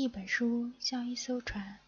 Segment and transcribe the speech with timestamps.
[0.00, 1.80] 一本书像一艘船，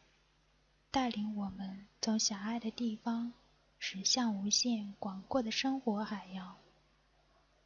[0.90, 3.32] 带领我们从狭隘的地方
[3.78, 6.56] 驶向无限广阔的生活海洋。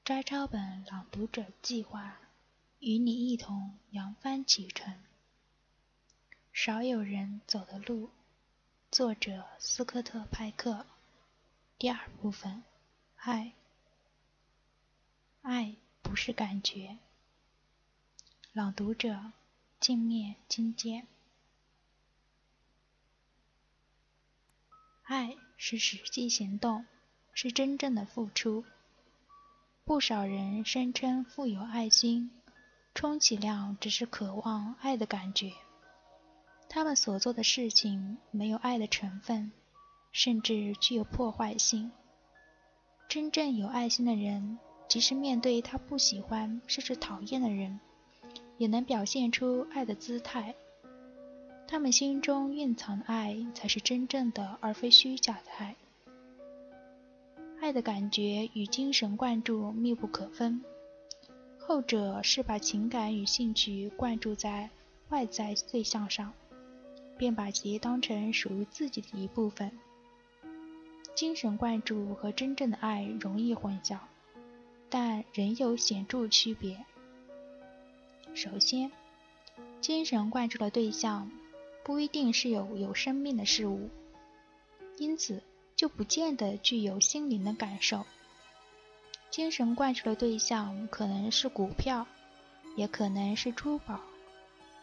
[0.04, 2.18] 摘抄本朗读者计划
[2.78, 4.94] 与你一同扬帆启程。
[6.52, 8.10] 少有人走的路，
[8.90, 10.84] 作者斯科特·派克。
[11.78, 12.62] 第二部分，
[13.16, 13.54] 爱。
[15.40, 16.98] 爱不是感觉。
[18.52, 19.32] 朗读者。
[19.84, 21.04] 镜面境界，
[25.02, 26.86] 爱是实际行动，
[27.34, 28.64] 是真正的付出。
[29.84, 32.30] 不少人声称富有爱心，
[32.94, 35.52] 充其量只是渴望爱的感觉。
[36.70, 39.52] 他们所做的事情没有爱的成分，
[40.12, 41.92] 甚至具有破坏性。
[43.06, 44.58] 真正有爱心的人，
[44.88, 47.80] 即使面对他不喜欢甚至讨厌的人。
[48.58, 50.54] 也能表现出爱的姿态，
[51.66, 55.76] 他们心中蕴藏的爱才是真正的，而非虚假的爱。
[57.60, 60.62] 爱的感觉与精神灌注密不可分，
[61.58, 64.68] 后者是把情感与兴趣灌注在
[65.08, 66.32] 外在对象上，
[67.16, 69.72] 便把其当成属于自己的一部分。
[71.14, 73.98] 精神灌注和真正的爱容易混淆，
[74.90, 76.84] 但仍有显著区别。
[78.34, 78.90] 首先，
[79.80, 81.30] 精神灌注的对象
[81.84, 83.88] 不一定是有有生命的事物，
[84.98, 85.40] 因此
[85.76, 88.04] 就不见得具有心灵的感受。
[89.30, 92.06] 精神灌注的对象可能是股票，
[92.76, 94.00] 也可能是珠宝。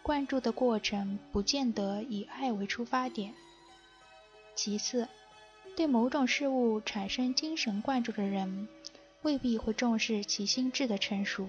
[0.01, 3.33] 灌注的过程不见得以爱为出发点。
[4.55, 5.07] 其次，
[5.75, 8.67] 对某种事物产生精神灌注的人，
[9.21, 11.47] 未必会重视其心智的成熟。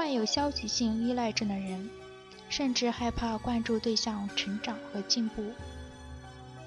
[0.00, 1.90] 患有消极性依赖症的人，
[2.48, 5.44] 甚至害怕关注对象成长和进步。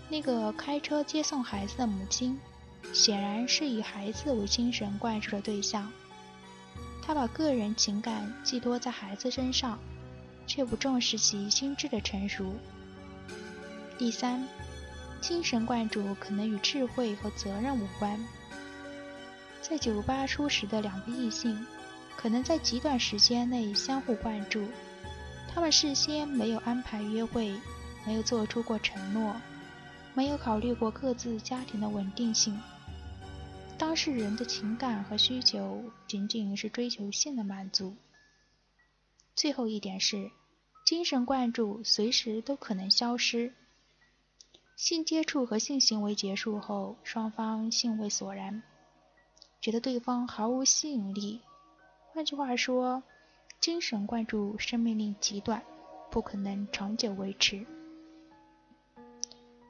[0.08, 2.40] 那个开车接送孩子的母亲，
[2.94, 5.92] 显然是以孩子为精神灌注的对象。
[7.02, 9.80] 他把个人情感寄托在孩子身上，
[10.46, 12.54] 却不重视其心智的成熟。
[13.98, 14.48] 第三，
[15.22, 18.24] 精神灌注可能与智慧和责任无关。
[19.60, 21.66] 在酒吧初识的两个异性。
[22.16, 24.66] 可能在极短时间内相互灌注，
[25.54, 27.54] 他们事先没有安排约会，
[28.06, 29.36] 没有做出过承诺，
[30.14, 32.58] 没有考虑过各自家庭的稳定性。
[33.78, 37.96] 当事人的情感和需求仅仅是追求性的满足。
[39.36, 40.32] 最后一点是，
[40.86, 43.54] 精神灌注随时都可能消失。
[44.76, 48.64] 性接触和性行为结束后，双方兴味索然，
[49.60, 51.42] 觉得对方毫无吸引力。
[52.14, 53.02] 换句话说，
[53.60, 55.64] 精神灌注生命力极短，
[56.12, 57.66] 不可能长久维持。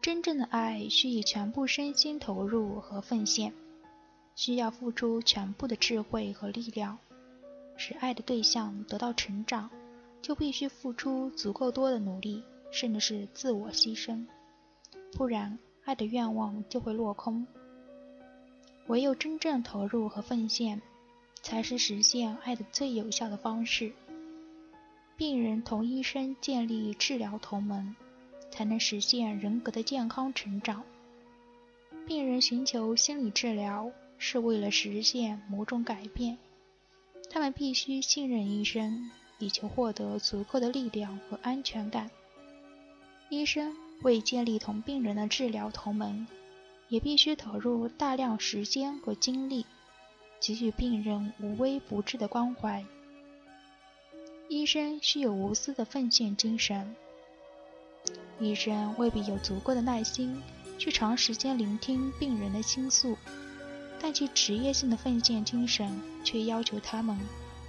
[0.02, 3.54] 真正的爱需以全部身心投入和奉献，
[4.36, 6.98] 需要付出全部的智慧和力量。
[7.78, 9.70] 使爱的对象得到成长，
[10.22, 14.28] 就必须付出足够多的努力，甚至是自我牺牲，
[15.14, 17.48] 不然爱的愿望就会落空。
[18.88, 20.82] 唯有真正投入和奉献。
[21.44, 23.92] 才是实现爱的最有效的方式。
[25.16, 27.96] 病人同医生建立治疗同盟，
[28.50, 30.84] 才能实现人格的健康成长。
[32.08, 36.38] 病人寻求心理治疗是为了实现某种改变，
[37.30, 42.10] 他们必须信任医生，以求获得足够的力量和安全感。
[43.30, 46.26] 医生为建立同病人的治疗同盟，
[46.90, 49.66] 也必须投入大量时间和精力。
[50.46, 52.84] 给予病人无微不至的关怀。
[54.50, 56.94] 医生需有无私的奉献精神。
[58.42, 60.44] 医生未必有足够的耐心
[60.78, 63.18] 去长时间聆听病人的倾诉，
[64.02, 65.90] 但其职业性的奉献精神
[66.26, 67.18] 却要求他们，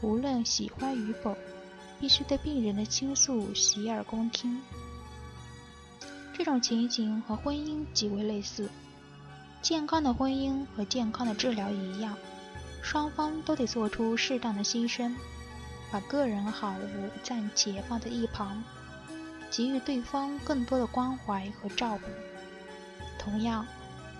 [0.03, 1.37] 无论喜欢与否，
[2.01, 4.61] 必须对病人的倾诉洗耳恭听。
[6.37, 8.69] 这种情形和婚姻极为类似。
[9.62, 12.19] 健康的婚姻和健康的治疗一样。
[12.84, 15.14] 双方都得做出适当的牺牲，
[15.90, 18.62] 把个人好恶暂且放在一旁，
[19.50, 22.02] 给予对方更多的关怀和照顾。
[23.19, 23.66] 同样，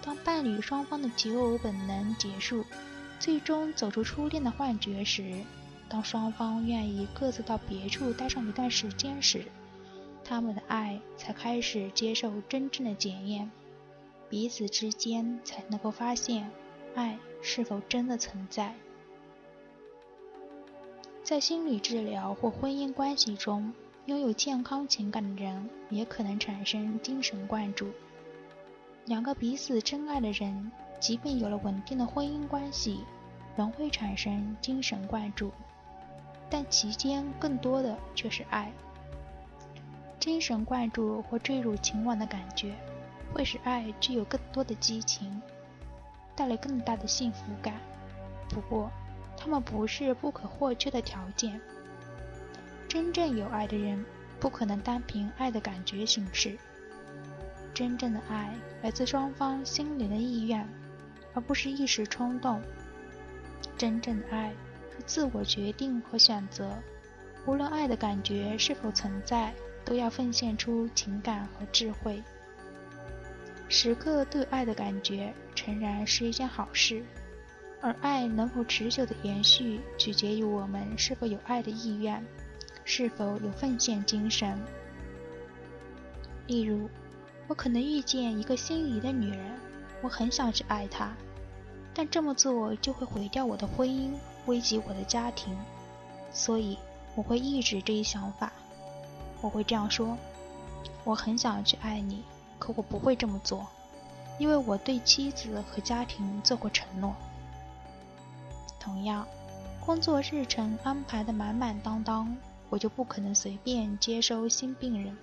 [0.03, 2.65] 当伴侣双方的求偶本能结束，
[3.21, 5.45] 最终走出初恋的幻觉时，
[5.87, 9.45] 当双方愿意各自到别处待上一段时间时，
[10.25, 13.51] 他们的爱才开始接受真正的检验，
[14.31, 16.51] 彼此之间才能够发现
[16.95, 17.19] 爱。
[17.47, 18.73] 是否真的存在？
[21.23, 23.71] 在心理治疗或婚姻关系中，
[24.07, 27.91] 拥有健康情感的人也可能产生精神灌注。
[29.05, 33.01] 两个彼此真爱的人，即便有了稳定的婚姻关系，
[33.57, 35.51] 仍会产生精神灌注，
[36.49, 38.73] 但其间更多的却是爱。
[40.19, 42.75] 精神灌注或坠入情网的感觉，
[43.35, 45.43] 会使爱具有更多的激情，
[46.37, 47.75] 带来更大的幸福感。
[48.49, 48.91] 不过，
[49.37, 51.61] 他们不是不可或缺的条件。
[52.89, 54.05] 真正有爱的人，
[54.39, 56.57] 不可能单凭爱的感觉行事。
[57.73, 60.69] 真正的爱来自双方心灵的意愿，
[61.35, 62.61] 而不是一时冲动。
[63.77, 64.53] 真正的爱
[64.97, 66.71] 是自我决定和选择，
[67.47, 69.53] 无论爱的感觉是否存在。
[69.87, 72.23] 都要奉献出情感和智慧，
[73.69, 75.31] 时刻对爱的感觉，
[75.65, 77.03] 诚然是一件好事。
[77.81, 82.25] 而爱能否持久的延续，取决于我们是否有爱的意愿，
[82.85, 84.59] 是否有奉献精神。
[86.47, 86.89] 例如，
[87.47, 89.39] 我可能遇见一个心仪的女人，
[90.01, 91.13] 我很想去爱她，
[91.95, 94.13] 但这么做就会毁掉我的婚姻，
[94.47, 95.55] 危及我的家庭，
[96.33, 96.79] 所以
[97.15, 98.51] 我会抑制这一想法。
[99.43, 100.17] 我会这样说：
[101.05, 102.23] 我很想去爱你，
[102.59, 103.67] 可我不会这么做，
[104.39, 107.15] 因为我对妻子和家庭做过承诺。
[108.81, 109.27] 同样，
[109.85, 112.37] 工作日程安排的满满当当，
[112.69, 115.17] 我就不可能随便接收新病人，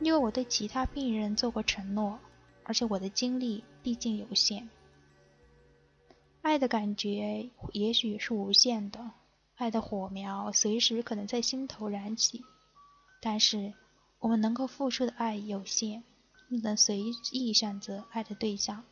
[0.00, 2.18] 因为我对其他病人做过承诺，
[2.64, 4.68] 而且我的精力毕竟有限。
[6.42, 9.10] 爱的感觉也许是无限的，
[9.56, 12.44] 爱的火苗随时可能在心头燃起。
[13.20, 13.72] 但是，
[14.18, 16.02] 我们能够付出的爱有限，
[16.52, 17.00] 不能随
[17.32, 18.84] 意选择爱的对象。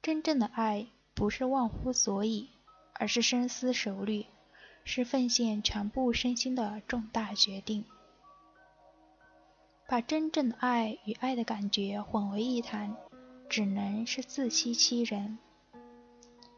[0.00, 2.48] 真正的爱不是忘乎所以，
[2.94, 4.24] 而是深思熟虑，
[4.82, 7.84] 是奉献全部身心的重大决定。
[9.86, 12.96] 把真正的爱与爱的感觉混为一谈，
[13.50, 15.36] 只能是自欺欺人。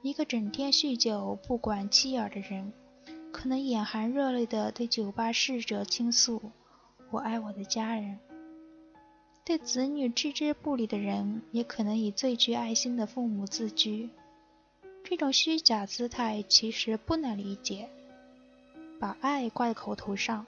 [0.02, 2.72] 一个整天酗酒、不管妻儿的人。
[3.32, 6.52] 可能眼含热泪地对酒吧侍者倾诉
[7.10, 8.20] ：“我爱我的家人。”
[9.44, 14.08] 对子女置之不理的人，也可能以最具爱心的父母自居。
[15.04, 17.90] 这种虚假姿态其实不难理解。
[18.98, 20.46] 把爱挂在口头上，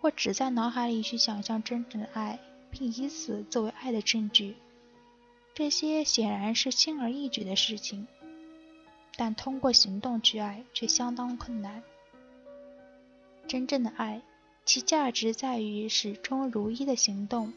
[0.00, 2.38] 或只在脑海里去想象真正的爱，
[2.70, 4.54] 并以此作为爱的证据，
[5.52, 8.06] 这些显然是轻而易举的事情，
[9.16, 11.82] 但通过行动去爱却相当困难。
[13.48, 14.22] 真正的爱，
[14.64, 17.52] 其价值在于始终如一的行动，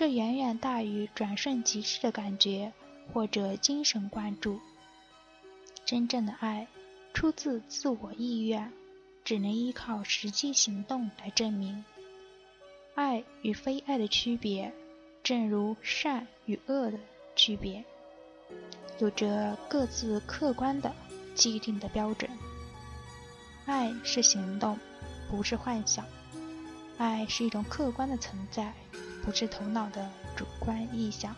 [0.00, 2.72] 这远远大于转瞬即逝的感觉
[3.12, 4.58] 或者精神灌注。
[5.84, 6.66] 真正的爱
[7.12, 8.72] 出自自我意愿，
[9.24, 11.84] 只能依靠实际行动来证明。
[12.94, 14.72] 爱与非爱的区别，
[15.22, 16.98] 正如善与恶的
[17.36, 17.84] 区别，
[19.00, 20.90] 有着各自客观的
[21.34, 22.30] 既定的标准。
[23.66, 24.78] 爱是行动。
[25.30, 26.06] 不是幻想，
[27.00, 28.74] 爱是一种客观的存在，
[29.24, 30.06] 不是头脑的
[30.36, 31.34] 主观臆想。